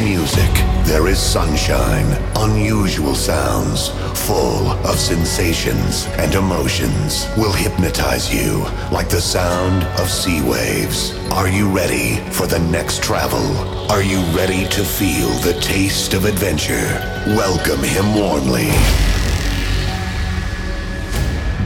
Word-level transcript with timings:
Music, 0.00 0.50
there 0.84 1.06
is 1.06 1.18
sunshine, 1.18 2.06
unusual 2.36 3.14
sounds, 3.14 3.88
full 4.26 4.72
of 4.86 4.98
sensations 4.98 6.06
and 6.18 6.34
emotions. 6.34 7.26
Will 7.36 7.52
hypnotize 7.52 8.32
you 8.32 8.64
like 8.92 9.08
the 9.08 9.20
sound 9.20 9.84
of 9.98 10.10
sea 10.10 10.42
waves. 10.42 11.16
Are 11.30 11.48
you 11.48 11.68
ready 11.68 12.16
for 12.30 12.46
the 12.46 12.58
next 12.58 13.02
travel? 13.02 13.46
Are 13.90 14.02
you 14.02 14.20
ready 14.36 14.68
to 14.68 14.84
feel 14.84 15.30
the 15.40 15.58
taste 15.60 16.12
of 16.12 16.26
adventure? 16.26 16.88
Welcome 17.28 17.82
him 17.82 18.14
warmly. 18.14 18.68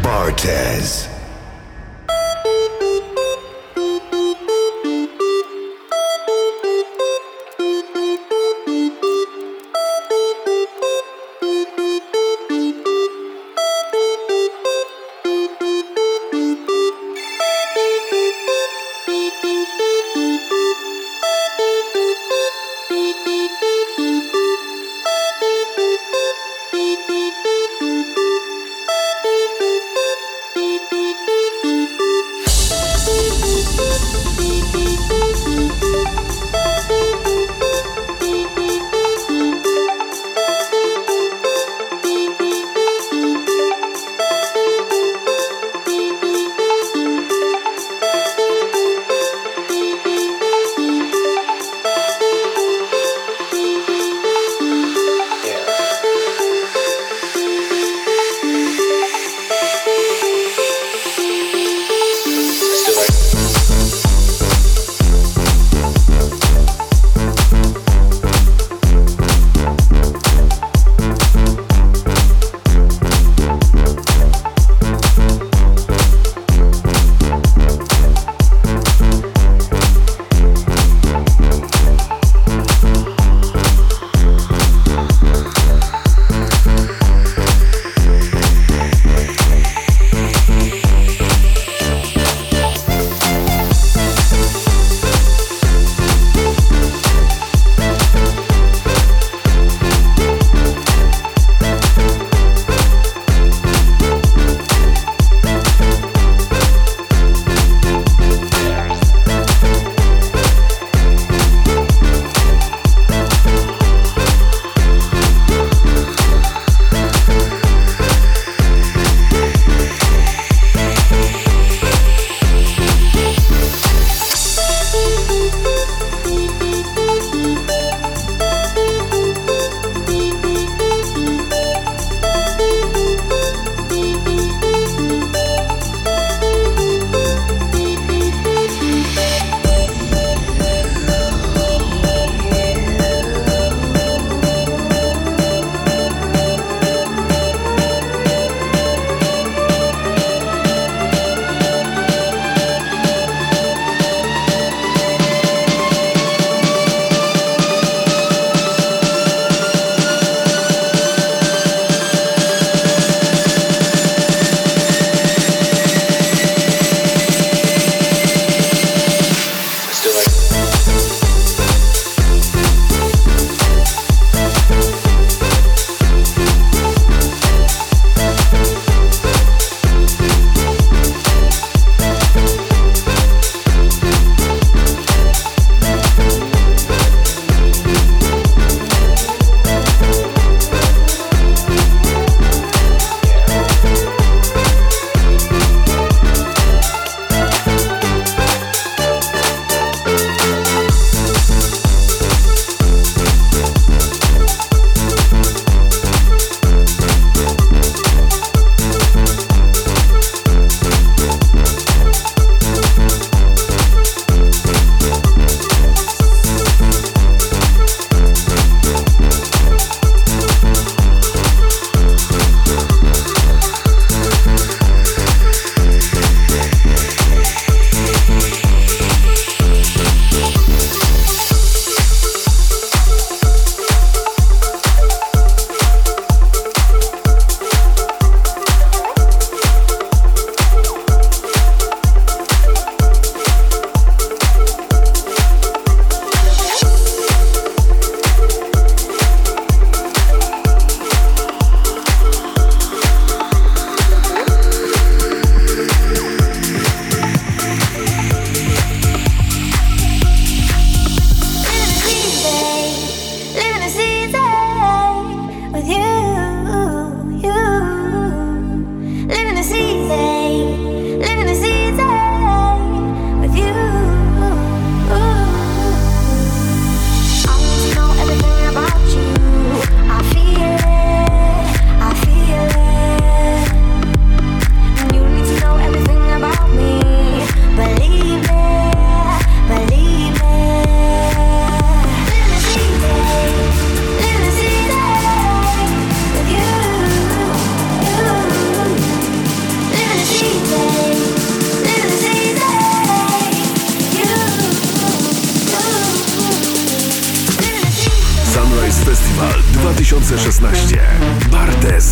Bartez. 0.03 1.10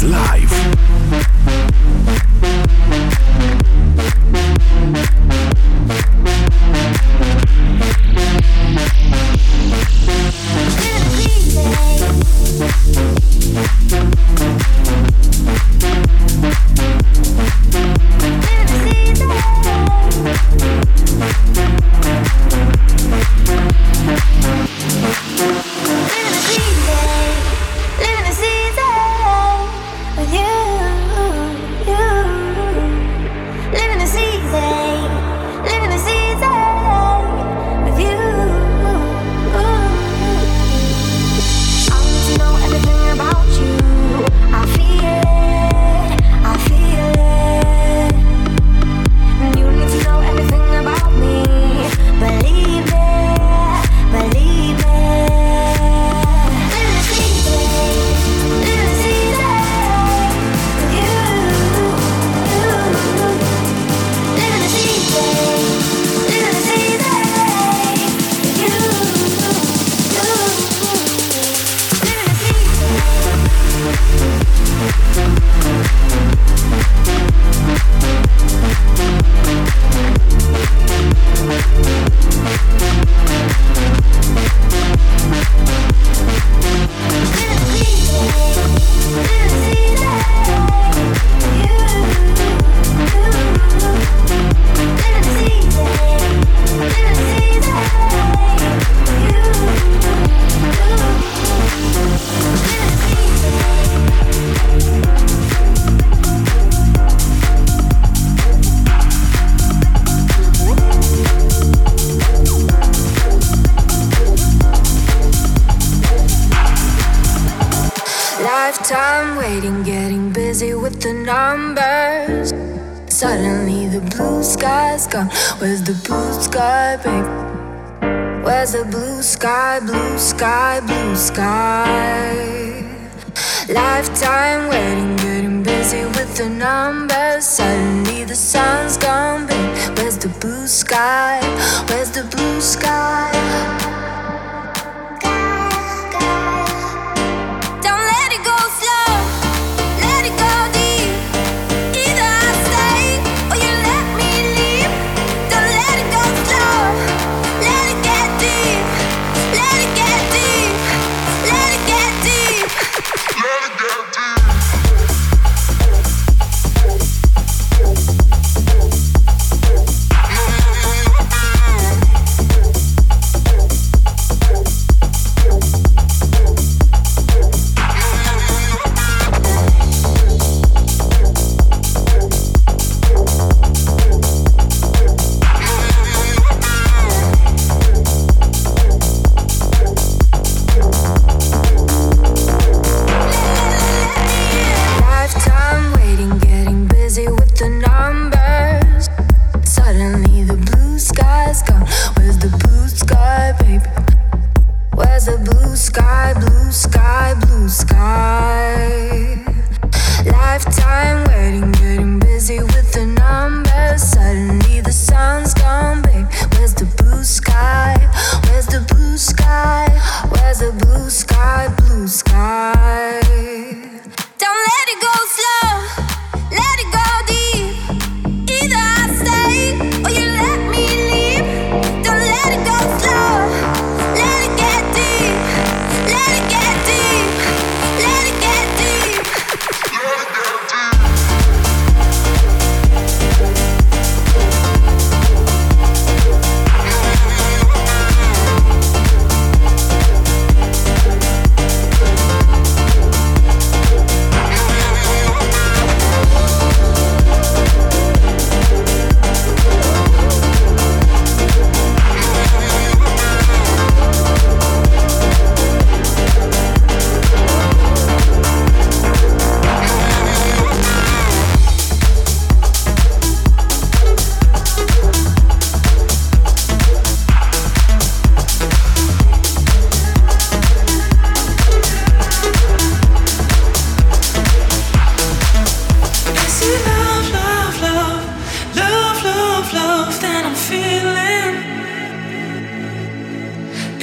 Live. 0.05 0.48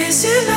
Is 0.07 0.24
it 0.24 0.54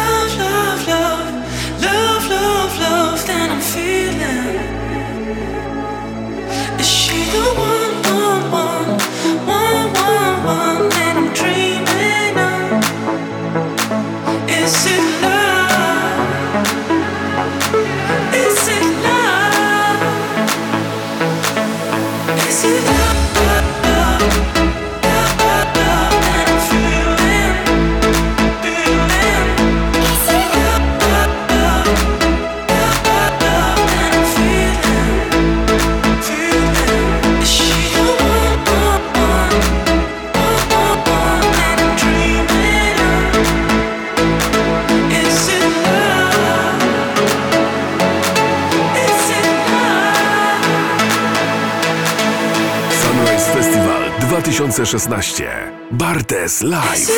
2016. 54.78 55.72
Bartes 55.90 56.60
Live. 56.60 57.10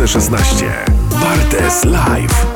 2016. 0.00 0.66
Bartes 1.20 1.84
Live. 1.84 2.49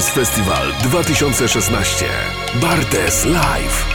Sunrise 0.00 0.12
Festival 0.12 0.72
2016. 0.82 2.08
Bartes 2.60 3.24
Live. 3.24 3.89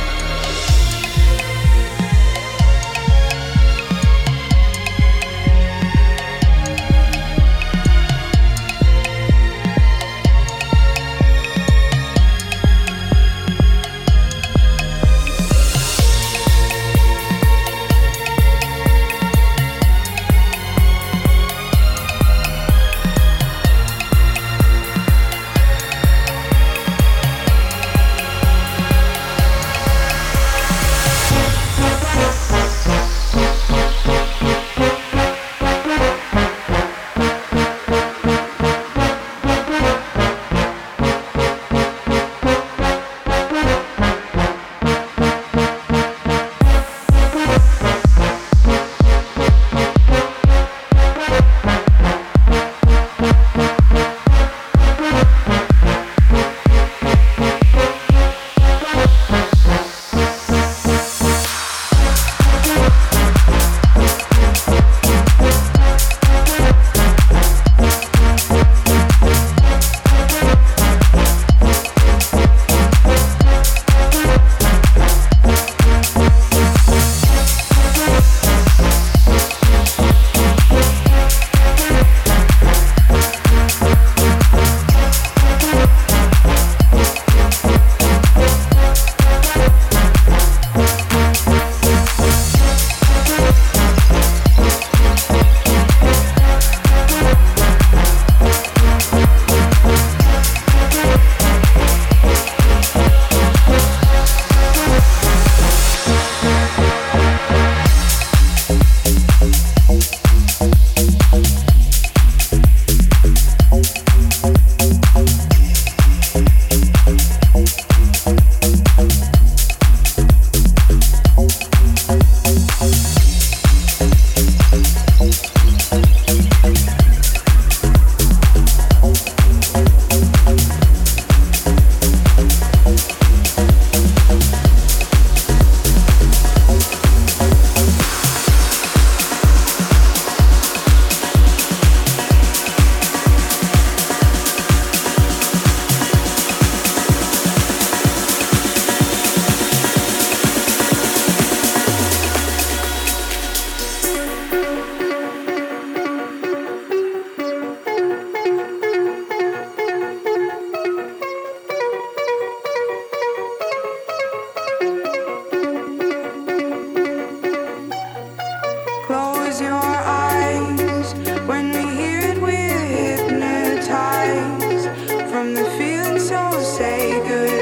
Sunrise 176.28 177.55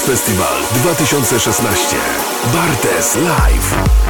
Festival 0.00 0.64
2016. 0.82 1.98
Bartes 2.52 3.14
Live. 3.16 4.09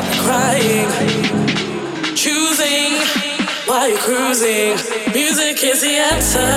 stop 0.00 0.24
crying. 0.24 0.88
Choosing 2.14 2.92
while 3.66 3.88
you're 3.88 3.98
cruising. 3.98 4.76
Music 5.12 5.62
is 5.64 5.80
the 5.80 5.94
answer 6.12 6.52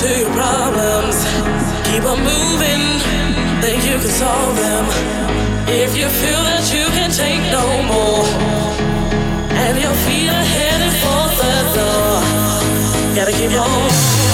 to 0.00 0.08
your 0.20 0.32
problems. 0.32 1.16
Keep 1.88 2.04
on 2.04 2.18
moving, 2.18 2.82
then 3.62 3.76
you 3.86 3.98
can 3.98 4.10
solve 4.10 4.56
them. 4.56 4.84
If 5.68 5.96
you 5.96 6.08
feel 6.08 6.42
that 6.50 6.64
you 6.72 6.86
can 6.96 7.10
take 7.10 7.42
no 7.50 7.66
more, 7.92 8.24
and 9.62 9.78
your 9.78 9.94
feet 10.04 10.28
are 10.28 10.48
headed 10.56 10.94
for 11.02 11.24
the 11.40 11.54
door, 11.76 13.14
gotta 13.14 13.32
keep 13.32 13.52
on. 13.52 14.27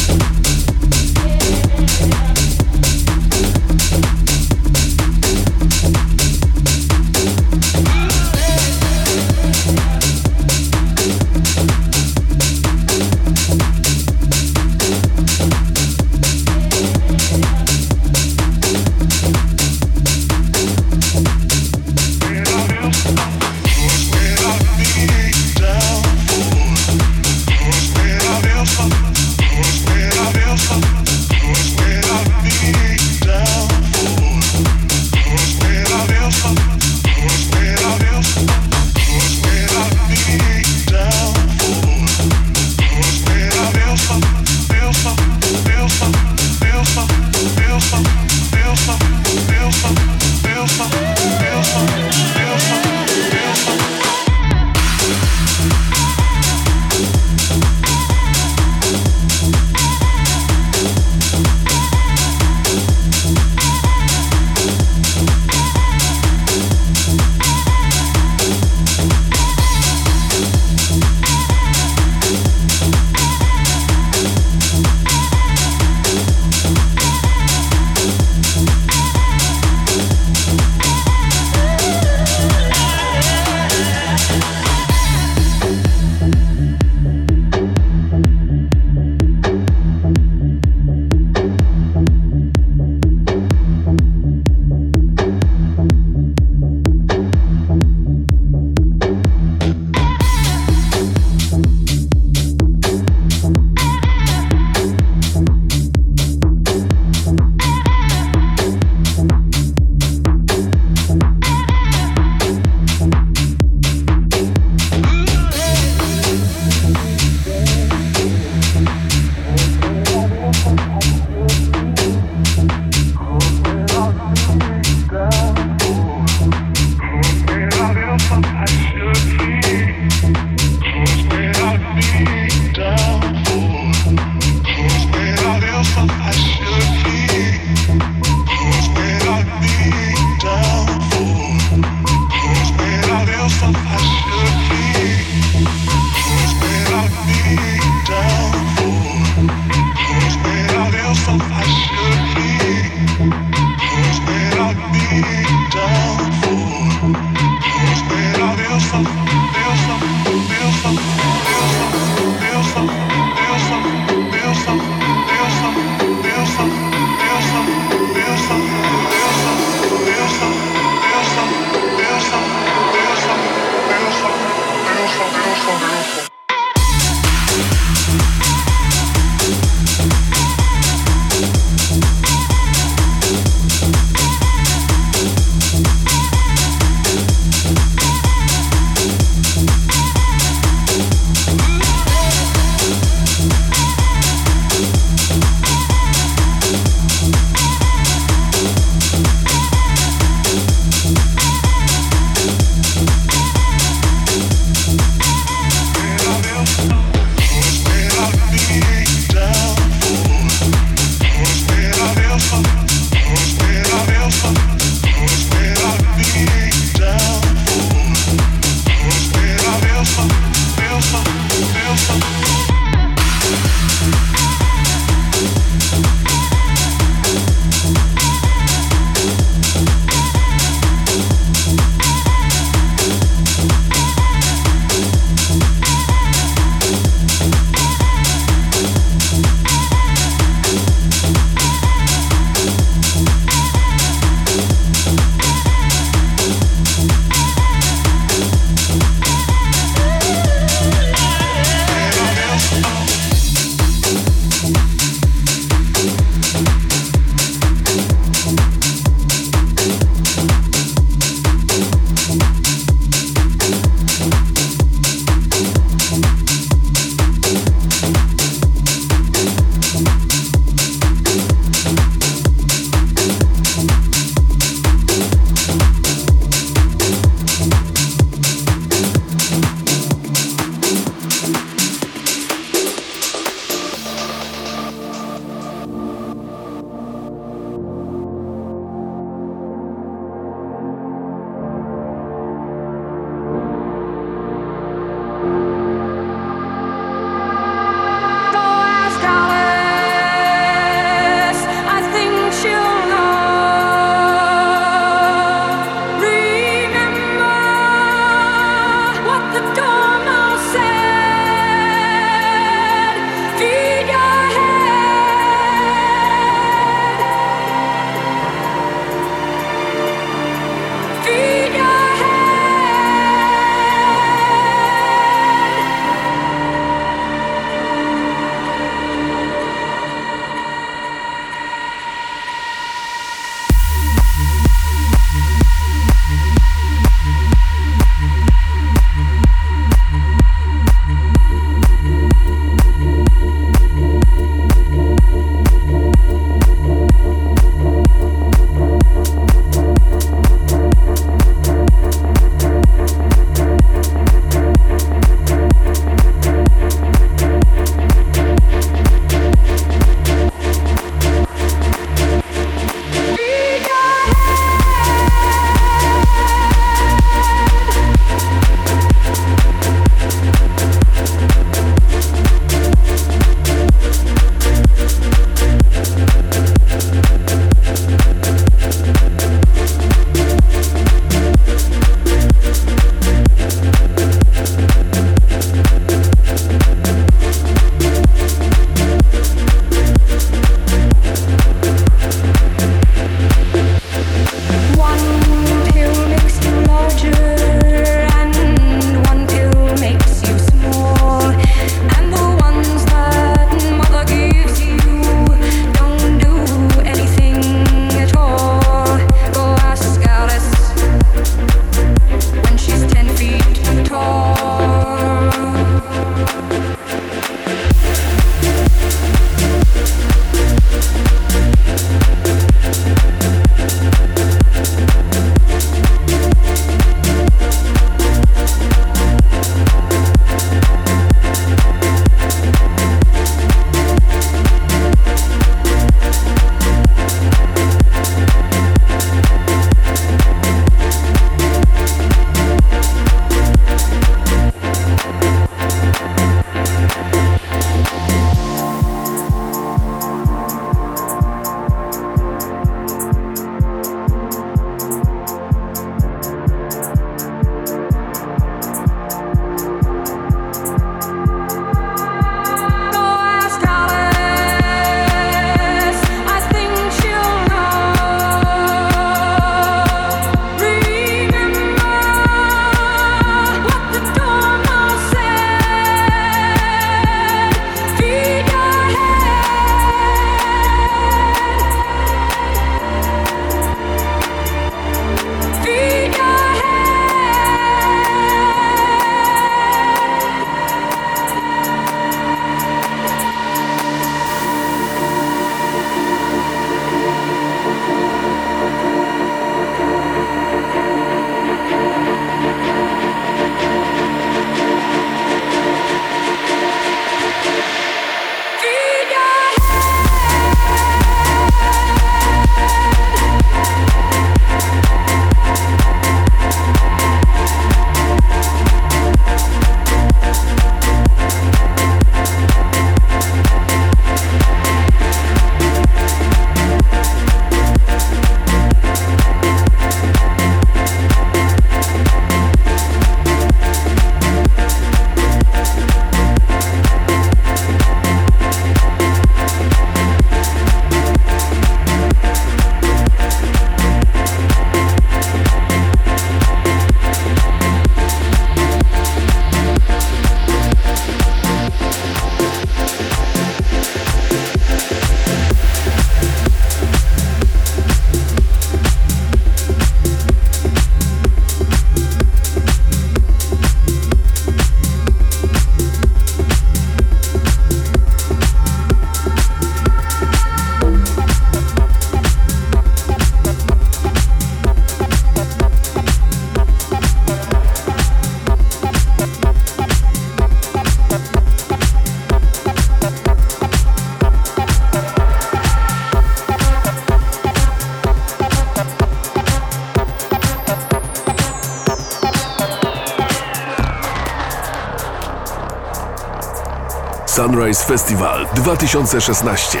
Sunrise 597.94 598.04
Festival 598.04 598.66
2016. 598.74 600.00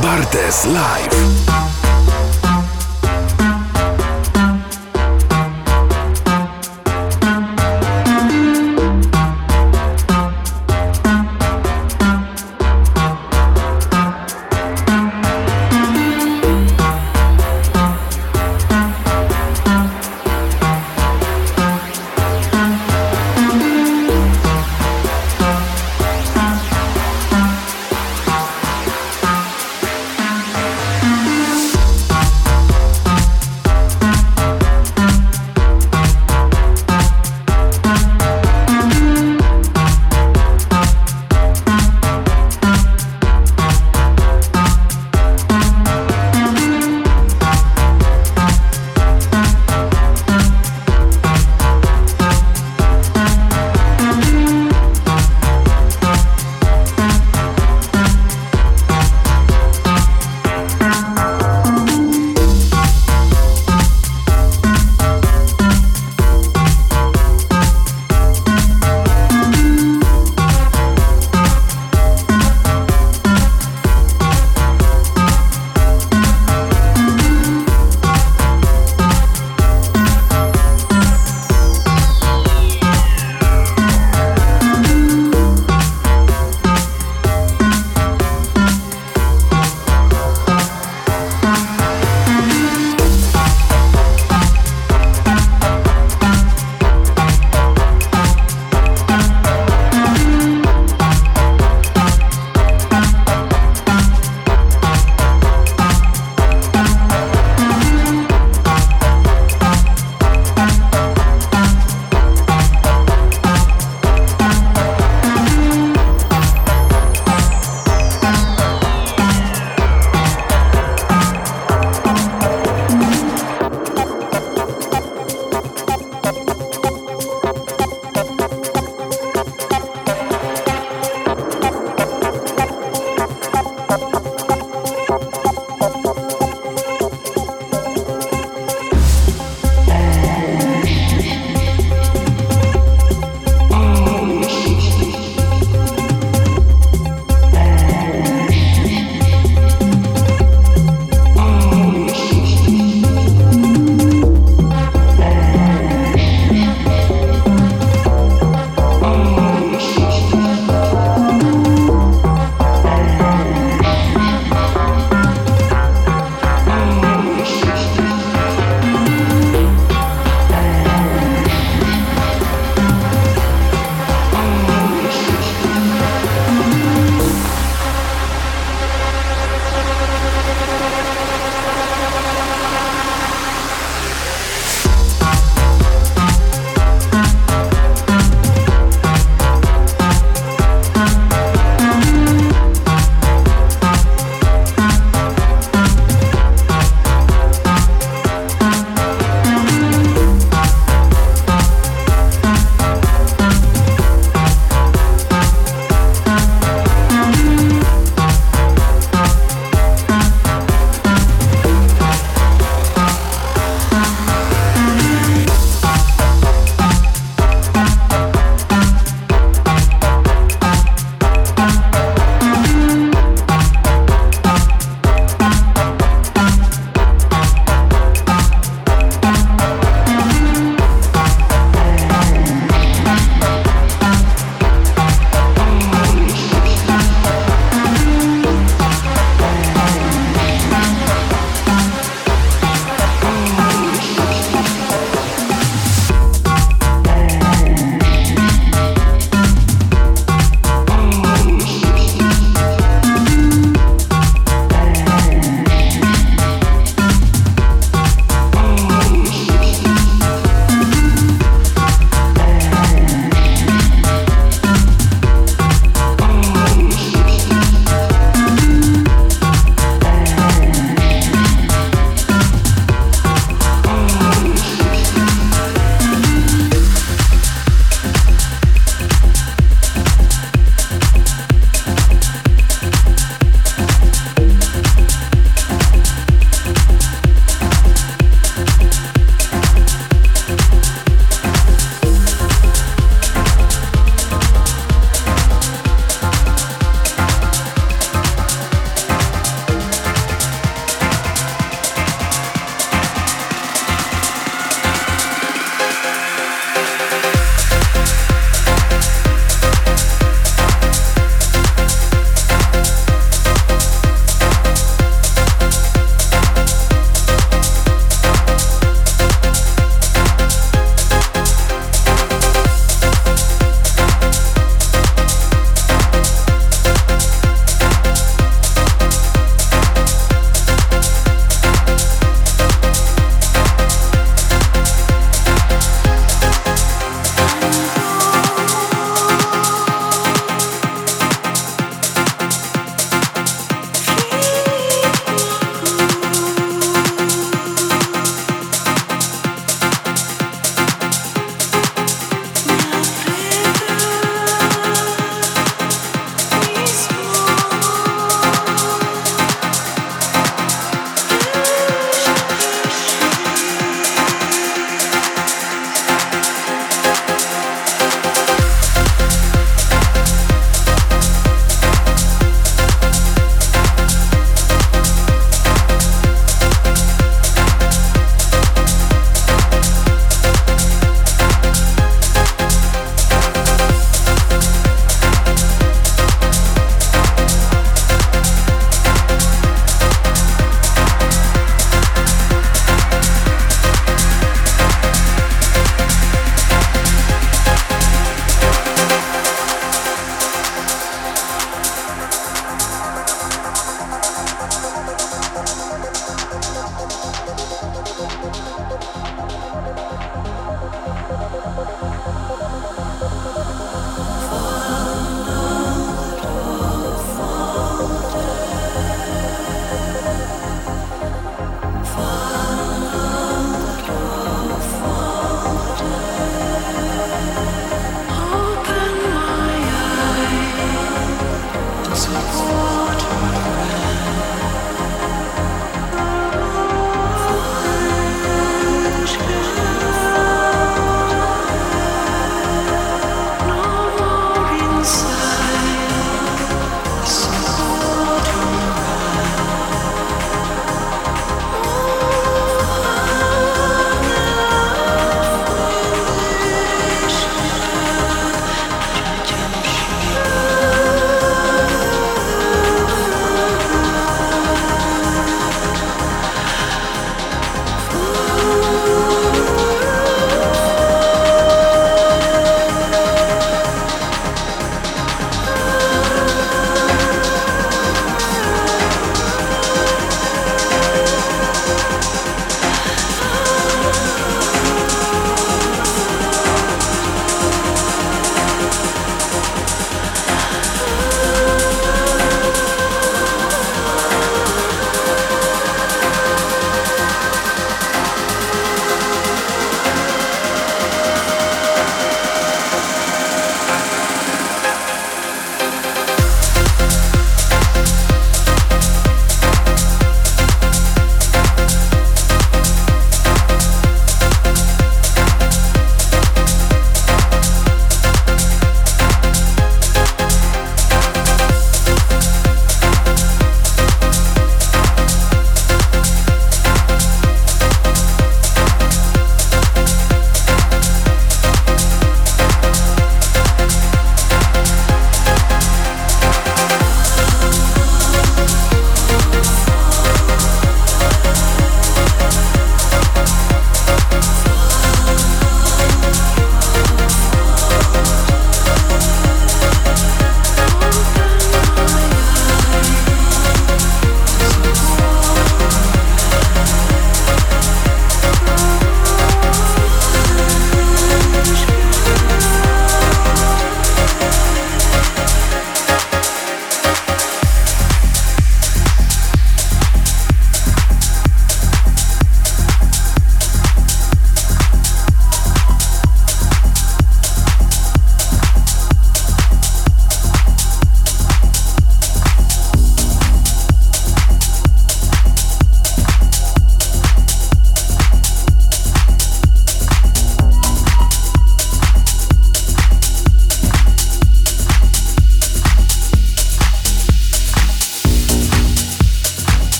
Bartes 0.00 0.64
Live. 0.64 1.81